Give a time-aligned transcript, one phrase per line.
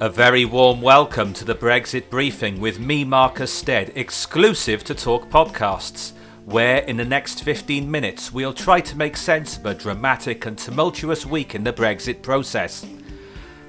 [0.00, 5.28] A very warm welcome to the Brexit briefing with me, Marcus Stead, exclusive to Talk
[5.28, 6.12] Podcasts,
[6.44, 10.56] where in the next 15 minutes we'll try to make sense of a dramatic and
[10.56, 12.86] tumultuous week in the Brexit process.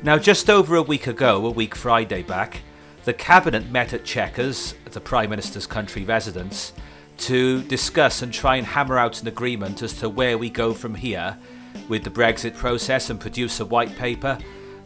[0.04, 2.62] Now, just over a week ago, a week Friday back,
[3.06, 6.74] the Cabinet met at Chequers, the Prime Minister's country residence,
[7.18, 10.94] to discuss and try and hammer out an agreement as to where we go from
[10.94, 11.40] here
[11.88, 14.38] with the Brexit process and produce a white paper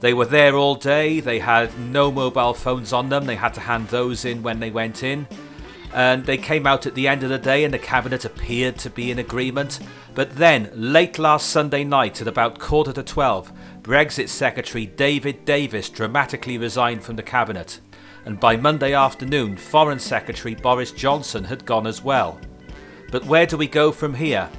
[0.03, 3.61] they were there all day, they had no mobile phones on them, they had to
[3.61, 5.25] hand those in when they went in.
[5.93, 8.89] And they came out at the end of the day, and the cabinet appeared to
[8.89, 9.79] be in agreement.
[10.13, 15.89] But then, late last Sunday night at about quarter to 12, Brexit Secretary David Davis
[15.89, 17.79] dramatically resigned from the cabinet.
[18.25, 22.41] And by Monday afternoon, Foreign Secretary Boris Johnson had gone as well.
[23.09, 24.49] But where do we go from here?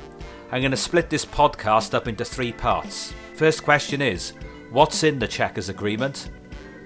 [0.51, 3.13] I'm going to split this podcast up into three parts.
[3.35, 4.33] First question is
[4.75, 6.31] What's in the Chequers Agreement?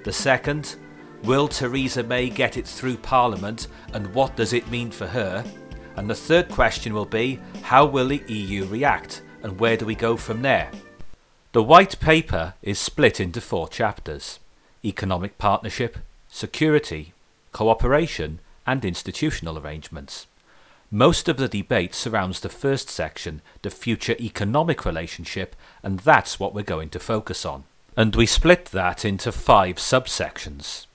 [0.04, 0.76] The second,
[1.22, 5.42] will Theresa May get it through Parliament and what does it mean for her?
[5.96, 9.94] And the third question will be, how will the EU react and where do we
[9.94, 10.70] go from there?
[11.52, 14.38] The White Paper is split into four chapters
[14.84, 15.96] economic partnership,
[16.28, 17.14] security,
[17.52, 20.26] cooperation, and institutional arrangements.
[20.90, 26.54] Most of the debate surrounds the first section, the future economic relationship, and that's what
[26.54, 27.64] we're going to focus on.
[27.98, 30.86] And we split that into five subsections.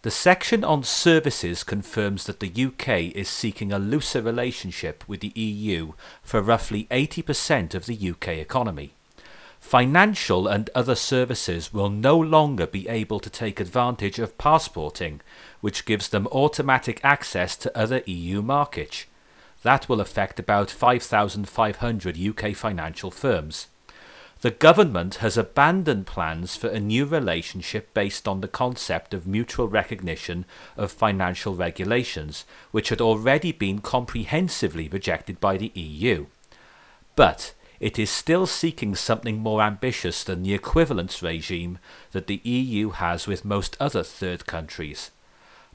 [0.00, 5.38] The section on services confirms that the UK is seeking a looser relationship with the
[5.38, 8.94] EU for roughly 80% of the UK economy.
[9.60, 15.20] Financial and other services will no longer be able to take advantage of passporting,
[15.60, 19.04] which gives them automatic access to other EU markets.
[19.62, 23.66] That will affect about 5,500 UK financial firms.
[24.40, 29.68] The government has abandoned plans for a new relationship based on the concept of mutual
[29.68, 30.46] recognition
[30.78, 36.26] of financial regulations, which had already been comprehensively rejected by the EU.
[37.16, 41.78] But it is still seeking something more ambitious than the equivalence regime
[42.12, 45.10] that the EU has with most other third countries.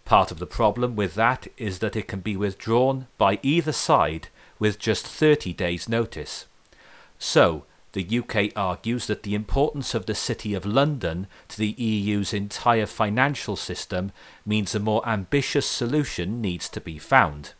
[0.05, 4.29] Part of the problem with that is that it can be withdrawn by either side
[4.57, 6.45] with just 30 days' notice.
[7.19, 7.65] So,
[7.95, 12.85] the UK argues that the importance of the City of London to the EU's entire
[12.85, 14.11] financial system
[14.45, 17.53] means a more ambitious solution needs to be found.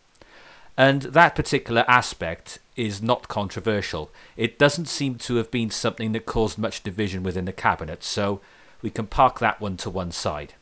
[0.78, 4.12] And that particular aspect is not controversial.
[4.36, 8.42] It doesn't seem to have been something that caused much division within the cabinet, so
[8.82, 10.56] we can park that one to one side.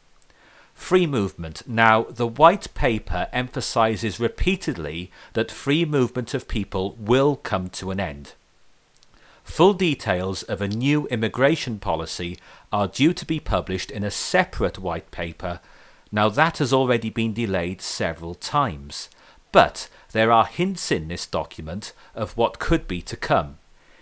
[0.75, 1.67] Free movement.
[1.67, 7.99] Now, the white paper emphasizes repeatedly that free movement of people will come to an
[7.99, 8.33] end.
[9.43, 12.37] Full details of a new immigration policy
[12.71, 15.59] are due to be published in a separate white paper.
[16.11, 19.09] Now, that has already been delayed several times,
[19.51, 23.57] but there are hints in this document of what could be to come.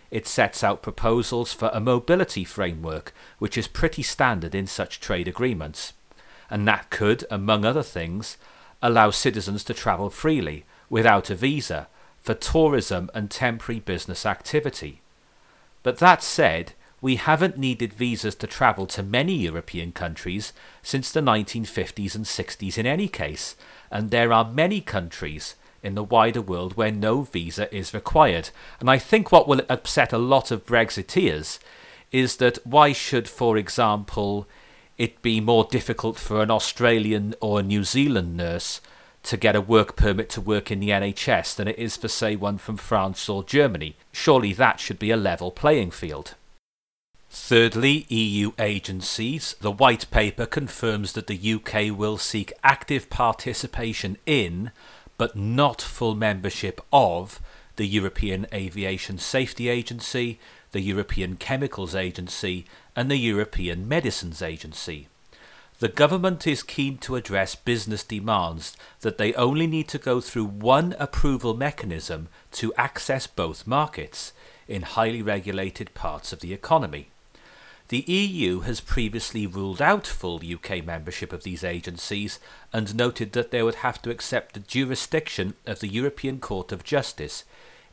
[0.10, 5.28] It sets out proposals for a mobility framework, which is pretty standard in such trade
[5.28, 5.94] agreements
[6.52, 8.38] and that could, among other things,
[8.82, 11.88] allow citizens to travel freely without a visa
[12.20, 15.01] for tourism and temporary business activity.
[15.84, 20.54] But that said, we haven't needed visas to travel to many European countries
[20.84, 23.56] since the 1950s and 60s in any case,
[23.90, 28.52] and there are many countries in the wider world where no visa is required.
[28.80, 31.58] And I think what will upset a lot of Brexiteers
[32.12, 34.48] is that why should, for example,
[34.98, 38.80] it be more difficult for an Australian or a New Zealand nurse
[39.24, 42.36] to get a work permit to work in the NHS than it is for, say,
[42.36, 43.96] one from France or Germany.
[44.12, 46.36] Surely that should be a level playing field.
[47.30, 49.56] Thirdly, EU agencies.
[49.62, 54.72] The White Paper confirms that the UK will seek active participation in,
[55.18, 57.40] but not full membership of,
[57.78, 60.40] the European Aviation Safety Agency,
[60.72, 65.08] the European Chemicals Agency, and the European Medicines Agency.
[65.82, 70.46] The government is keen to address business demands that they only need to go through
[70.46, 74.32] one approval mechanism to access both markets
[74.68, 77.10] in highly regulated parts of the economy.
[77.88, 82.40] The EU has previously ruled out full UK membership of these agencies
[82.72, 86.84] and noted that they would have to accept the jurisdiction of the European Court of
[86.84, 87.44] Justice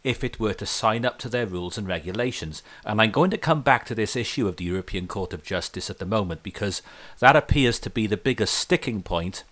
[0.04, 2.62] if it were to sign up to their rules and regulations.
[2.84, 5.90] And I'm going to come back to this issue of the European Court of Justice
[5.90, 6.82] at the moment because
[7.18, 9.44] that appears to be the biggest sticking point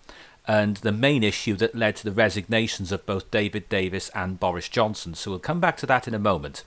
[0.47, 4.69] and the main issue that led to the resignations of both David Davis and Boris
[4.69, 5.13] Johnson.
[5.13, 6.63] So we'll come back to that in a moment.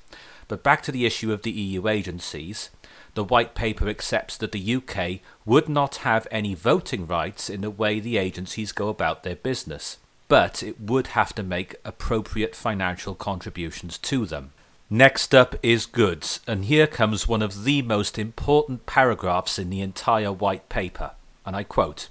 [0.48, 2.70] But back to the issue of the EU agencies.
[3.14, 7.70] The white paper accepts that the UK would not have any voting rights in the
[7.70, 9.96] way the agencies go about their business,
[10.30, 14.52] but it would have to make appropriate financial contributions to them.
[14.88, 19.80] Next up is goods, and here comes one of the most important paragraphs in the
[19.80, 21.10] entire white paper,
[21.44, 22.10] and I quote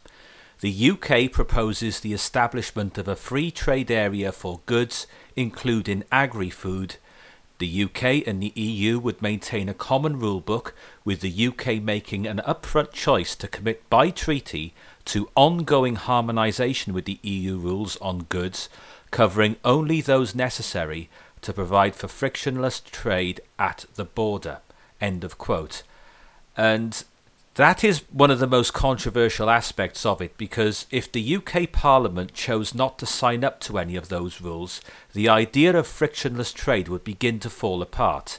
[0.59, 5.07] The UK proposes the establishment of a free trade area for goods,
[5.37, 6.97] including agri food.
[7.59, 10.73] The UK and the EU would maintain a common rulebook,
[11.05, 14.73] with the UK making an upfront choice to commit by treaty
[15.09, 18.69] to ongoing harmonisation with the EU rules on goods,
[19.09, 21.09] covering only those necessary
[21.41, 24.59] to provide for frictionless trade at the border.
[25.01, 25.81] End of quote.
[26.55, 27.03] And
[27.55, 32.33] that is one of the most controversial aspects of it because if the UK Parliament
[32.33, 34.79] chose not to sign up to any of those rules,
[35.13, 38.37] the idea of frictionless trade would begin to fall apart.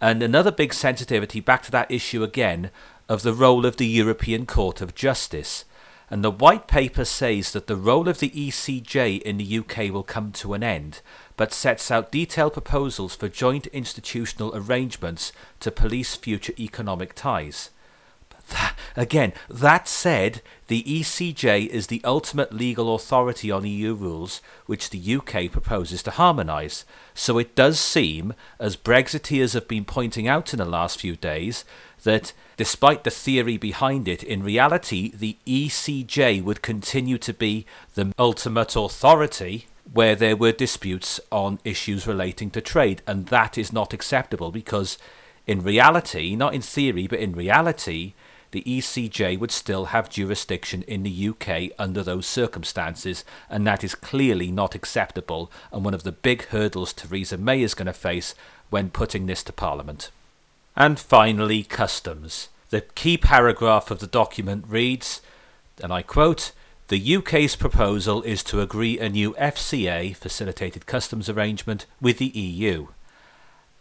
[0.00, 2.70] And another big sensitivity back to that issue again
[3.06, 5.66] of the role of the European Court of Justice.
[6.10, 10.02] And the white paper says that the role of the ECJ in the UK will
[10.02, 11.02] come to an end,
[11.36, 17.70] but sets out detailed proposals for joint institutional arrangements to police future economic ties.
[18.96, 25.16] Again, that said, the ECJ is the ultimate legal authority on EU rules which the
[25.16, 26.84] UK proposes to harmonise.
[27.14, 31.64] So it does seem, as Brexiteers have been pointing out in the last few days,
[32.02, 38.12] that despite the theory behind it, in reality, the ECJ would continue to be the
[38.18, 43.92] ultimate authority where there were disputes on issues relating to trade, and that is not
[43.92, 44.98] acceptable because,
[45.46, 48.14] in reality, not in theory, but in reality,
[48.52, 53.94] the ECJ would still have jurisdiction in the UK under those circumstances, and that is
[53.94, 58.34] clearly not acceptable and one of the big hurdles Theresa May is going to face
[58.70, 60.10] when putting this to Parliament.
[60.76, 62.48] And finally, customs.
[62.70, 65.20] The key paragraph of the document reads,
[65.82, 66.52] and I quote,
[66.88, 72.88] the UK's proposal is to agree a new FCA, Facilitated Customs Arrangement, with the EU.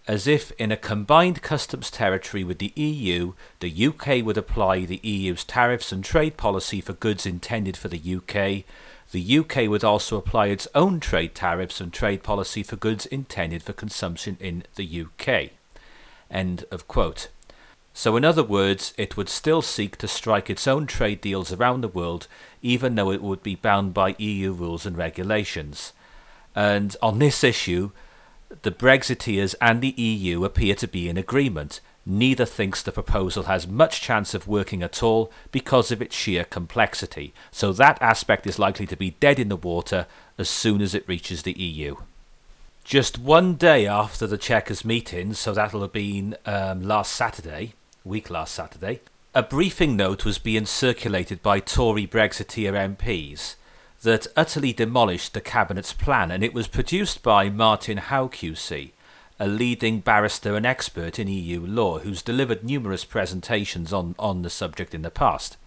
[0.07, 4.99] As if in a combined customs territory with the EU, the UK would apply the
[5.03, 8.65] EU's tariffs and trade policy for goods intended for the UK.
[9.11, 13.61] The UK would also apply its own trade tariffs and trade policy for goods intended
[13.61, 15.51] for consumption in the UK.
[16.31, 17.29] End of quote.
[17.93, 21.81] So, in other words, it would still seek to strike its own trade deals around
[21.81, 22.27] the world,
[22.61, 25.91] even though it would be bound by EU rules and regulations.
[26.55, 27.91] And on this issue,
[28.61, 31.79] the Brexiteers and the EU appear to be in agreement.
[32.05, 36.43] Neither thinks the proposal has much chance of working at all because of its sheer
[36.43, 40.07] complexity, so that aspect is likely to be dead in the water
[40.37, 41.95] as soon as it reaches the EU.
[42.83, 47.73] Just one day after the Chequers meeting, so that'll have been um, last Saturday,
[48.03, 49.01] week last Saturday,
[49.35, 53.55] a briefing note was being circulated by Tory Brexiteer MPs
[54.01, 58.91] that utterly demolished the Cabinet's plan, and it was produced by Martin Howe QC,
[59.39, 64.49] a leading barrister and expert in EU law who's delivered numerous presentations on, on the
[64.49, 65.57] subject in the past.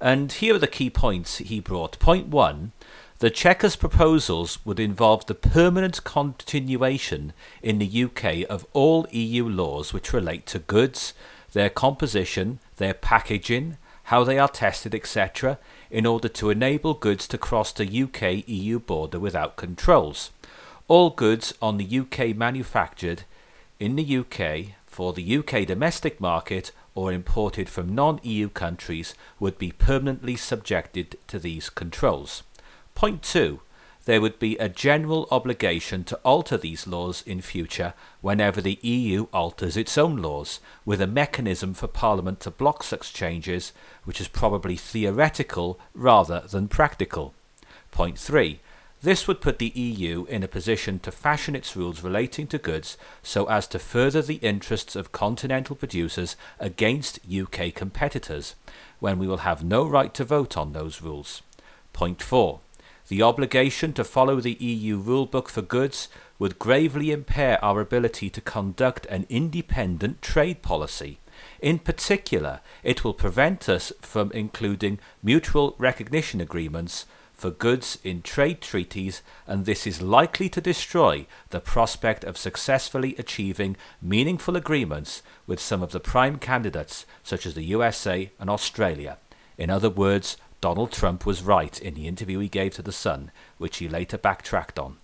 [0.00, 1.98] And here are the key points he brought.
[1.98, 2.72] Point one
[3.18, 9.92] the Chequers proposals would involve the permanent continuation in the UK of all EU laws
[9.92, 11.12] which relate to goods,
[11.52, 13.76] their composition, their packaging,
[14.10, 15.56] how they are tested, etc.,
[15.88, 20.32] in order to enable goods to cross the UK EU border without controls.
[20.88, 23.22] All goods on the UK manufactured
[23.78, 29.56] in the UK for the UK domestic market or imported from non EU countries would
[29.58, 32.42] be permanently subjected to these controls.
[32.96, 33.60] Point 2
[34.06, 39.26] there would be a general obligation to alter these laws in future whenever the EU
[39.32, 43.72] alters its own laws, with a mechanism for Parliament to block such changes,
[44.04, 47.34] which is probably theoretical rather than practical.
[47.90, 48.60] Point 3.
[49.02, 52.98] This would put the EU in a position to fashion its rules relating to goods
[53.22, 58.56] so as to further the interests of continental producers against UK competitors,
[58.98, 61.40] when we will have no right to vote on those rules.
[61.94, 62.60] Point 4.
[63.10, 68.40] The obligation to follow the EU rulebook for goods would gravely impair our ability to
[68.40, 71.18] conduct an independent trade policy.
[71.60, 78.60] In particular, it will prevent us from including mutual recognition agreements for goods in trade
[78.60, 85.58] treaties, and this is likely to destroy the prospect of successfully achieving meaningful agreements with
[85.58, 89.18] some of the prime candidates, such as the USA and Australia.
[89.58, 93.30] In other words, Donald Trump was right in the interview he gave to The Sun,
[93.58, 94.98] which he later backtracked on.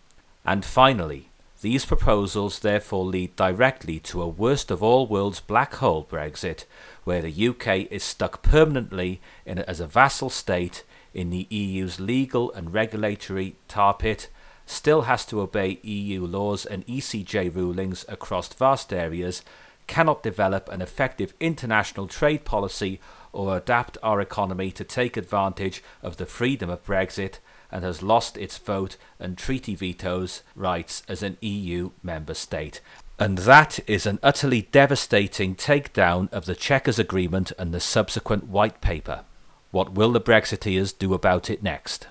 [0.44, 1.30] And finally,
[1.62, 6.64] These proposals therefore lead directly to a worst of all worlds black hole Brexit,
[7.04, 10.84] where the UK is stuck permanently in, as a vassal state
[11.14, 14.28] in the EU's legal and regulatory tar pit,
[14.66, 19.42] still has to obey EU laws and ECJ rulings across vast areas,
[19.86, 23.00] cannot develop an effective international trade policy
[23.36, 27.38] or adapt our economy to take advantage of the freedom of Brexit,
[27.70, 32.80] and has lost its vote and treaty vetoes rights as an EU member state.
[33.18, 38.80] And that is an utterly devastating takedown of the Chequers Agreement and the subsequent White
[38.80, 39.24] Paper.
[39.70, 42.06] What will the Brexiteers do about it next?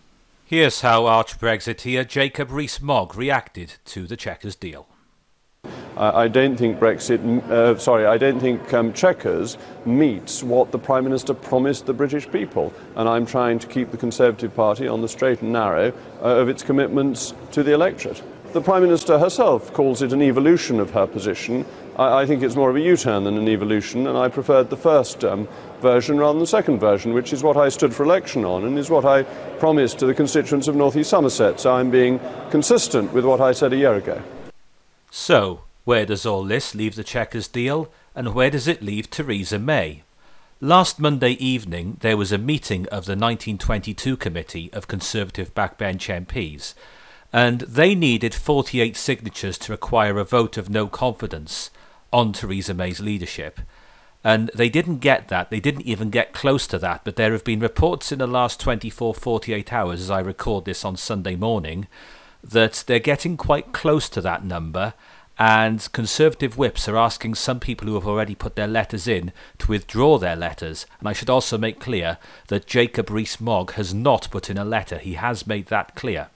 [0.46, 4.88] Here's how arch Brexiteer Jacob Rees Mogg reacted to the Chequers deal.
[5.98, 11.06] I don't think Brexit, uh, sorry, I don't think um, Chequers meets what the Prime
[11.06, 12.74] Minister promised the British people.
[12.96, 16.50] And I'm trying to keep the Conservative Party on the straight and narrow uh, of
[16.50, 18.22] its commitments to the electorate.
[18.52, 21.66] The Prime Minister herself calls it an evolution of her position.
[21.98, 24.70] I, I think it's more of a U turn than an evolution, and I preferred
[24.70, 25.48] the first um,
[25.82, 28.78] version rather than the second version, which is what I stood for election on and
[28.78, 29.24] is what I
[29.60, 31.60] promised to the constituents of North East Somerset.
[31.60, 34.22] So I'm being consistent with what I said a year ago.
[35.10, 39.60] So, where does all this leave the Chequers deal, and where does it leave Theresa
[39.60, 40.04] May?
[40.60, 46.74] Last Monday evening, there was a meeting of the 1922 Committee of Conservative Backbench MPs,
[47.32, 51.70] and they needed 48 signatures to require a vote of no confidence
[52.12, 53.60] on Theresa May's leadership.
[54.24, 57.44] And they didn't get that, they didn't even get close to that, but there have
[57.44, 61.88] been reports in the last 24 48 hours, as I record this on Sunday morning,
[62.44, 64.96] that they're getting quite close to that number
[65.38, 69.68] and Conservative whips are asking some people who have already put their letters in to
[69.68, 70.86] withdraw their letters.
[71.00, 74.65] And I should also make clear that Jacob Rees Mogg has not put in a
[74.65, 76.30] letter, he has made that clear.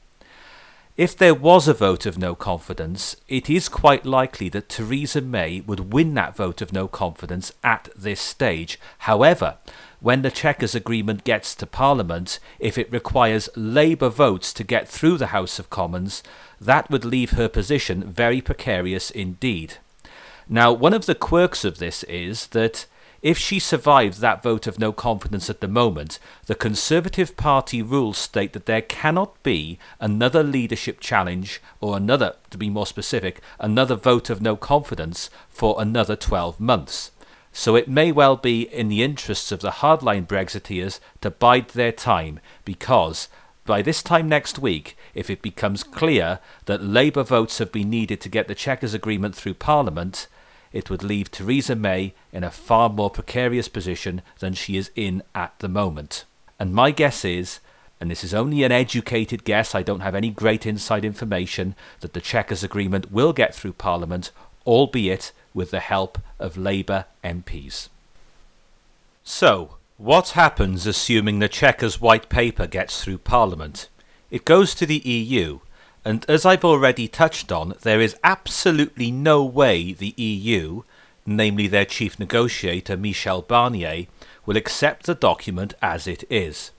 [1.00, 5.62] If there was a vote of no confidence, it is quite likely that Theresa May
[5.62, 8.78] would win that vote of no confidence at this stage.
[8.98, 9.60] However,
[10.02, 15.16] when the Chequers Agreement gets to Parliament, if it requires Labour votes to get through
[15.16, 16.22] the House of Commons,
[16.60, 19.76] that would leave her position very precarious indeed.
[20.50, 22.88] Now, one of the quirks of this is that
[23.22, 28.18] if she survives that vote of no confidence at the moment, the Conservative Party rules
[28.18, 33.96] state that there cannot be another leadership challenge, or another, to be more specific, another
[33.96, 37.12] vote of no confidence for another 12 months.
[37.52, 41.92] So it may well be in the interests of the hardline Brexiteers to bide their
[41.92, 43.28] time, because
[43.66, 48.22] by this time next week, if it becomes clear that Labour votes have been needed
[48.22, 50.28] to get the Chequers Agreement through Parliament,
[50.72, 55.24] it would leave Theresa May in a far more precarious position than she is in
[55.34, 56.26] at the moment.
[56.60, 57.60] And my guess is,
[58.00, 62.14] and this is only an educated guess, I don't have any great inside information, that
[62.14, 64.32] the Chequers Agreement will get through Parliament,
[64.66, 67.90] albeit with the help of Labour MPs.
[69.24, 73.90] So, what happens assuming the Chequers White Paper gets through Parliament?
[74.32, 75.60] It goes to the EU,
[76.10, 80.82] and as I've already touched on, there is absolutely no way the EU,
[81.24, 84.08] namely their chief negotiator Michel Barnier,
[84.44, 86.72] will accept the document as it is.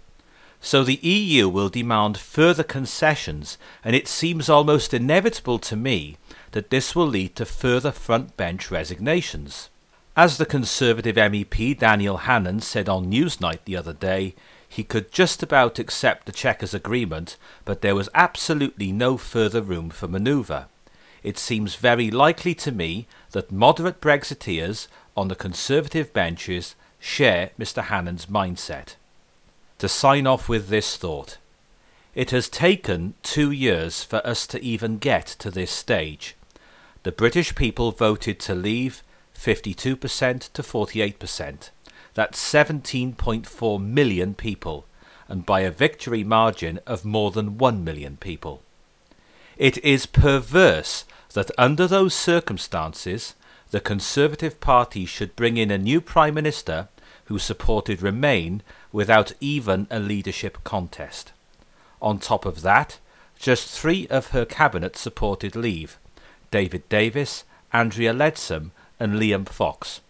[0.60, 6.16] So the EU will demand further concessions, and it seems almost inevitable to me
[6.50, 9.68] that this will lead to further front bench resignations.
[10.16, 14.34] As the Conservative MEP Daniel Hannan said on Newsnight the other day,
[14.72, 19.90] he could just about accept the Chequers agreement, but there was absolutely no further room
[19.90, 20.68] for manoeuvre.
[21.24, 24.86] It seems very likely to me that moderate Brexiteers
[25.16, 27.82] on the Conservative benches share Mr.
[27.82, 28.94] Hannan's mindset.
[29.78, 31.38] To sign off with this thought
[32.14, 36.36] It has taken two years for us to even get to this stage.
[37.02, 39.02] The British people voted to leave
[39.36, 39.72] 52%
[40.52, 41.70] to 48%.
[42.20, 44.84] That's 17.4 million people,
[45.26, 48.60] and by a victory margin of more than 1 million people.
[49.56, 53.34] It is perverse that under those circumstances,
[53.70, 56.88] the Conservative Party should bring in a new Prime Minister
[57.24, 58.62] who supported Remain
[58.92, 61.32] without even a leadership contest.
[62.02, 62.98] On top of that,
[63.38, 65.98] just three of her cabinet supported Leave
[66.50, 70.02] David Davis, Andrea Leadsom, and Liam Fox.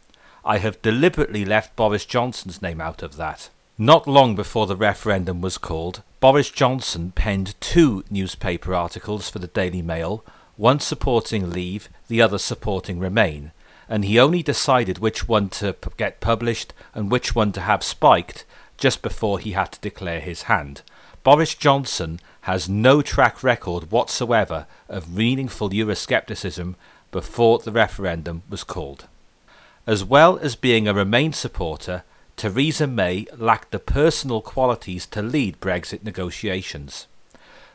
[0.44, 3.50] I have deliberately left Boris Johnson's name out of that.
[3.76, 9.46] Not long before the referendum was called, Boris Johnson penned two newspaper articles for the
[9.46, 10.24] Daily Mail,
[10.56, 13.52] one supporting Leave, the other supporting Remain,
[13.88, 17.82] and he only decided which one to p- get published and which one to have
[17.82, 18.44] spiked
[18.76, 20.82] just before he had to declare his hand.
[21.22, 26.74] Boris Johnson has no track record whatsoever of meaningful Euroscepticism
[27.10, 29.06] before the referendum was called.
[29.86, 32.04] As well as being a Remain supporter,
[32.36, 37.06] Theresa May lacked the personal qualities to lead Brexit negotiations.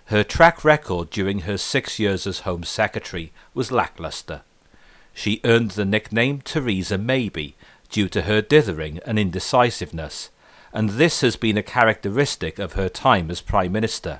[0.05, 4.41] Her track record during her six years as Home Secretary was lacklustre.
[5.13, 7.55] She earned the nickname Theresa Maybe
[7.89, 10.29] due to her dithering and indecisiveness,
[10.73, 14.19] and this has been a characteristic of her time as Prime Minister,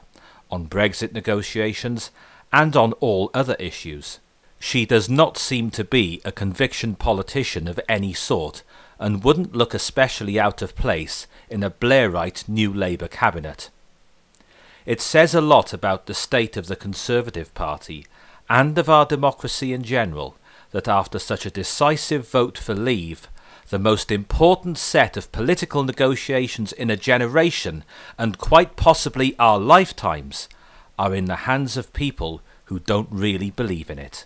[0.50, 2.12] on Brexit negotiations
[2.51, 4.20] and on all other issues.
[4.67, 8.63] She does not seem to be a conviction politician of any sort
[8.98, 13.69] and wouldn't look especially out of place in a Blairite New Labour cabinet.
[14.84, 18.07] It says a lot about the state of the Conservative Party
[18.50, 20.36] and of our democracy in general
[20.72, 23.27] that after such a decisive vote for leave,
[23.69, 27.84] the most important set of political negotiations in a generation
[28.17, 30.50] and quite possibly our lifetimes
[30.98, 34.25] are in the hands of people who don't really believe in it.